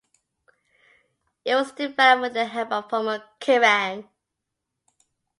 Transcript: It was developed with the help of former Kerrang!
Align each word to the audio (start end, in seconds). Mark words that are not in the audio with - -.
It 1.45 1.53
was 1.53 1.73
developed 1.73 2.21
with 2.21 2.33
the 2.33 2.47
help 2.47 2.71
of 2.71 2.89
former 2.89 3.23
Kerrang! 3.39 4.07